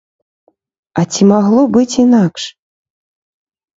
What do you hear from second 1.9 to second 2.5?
інакш?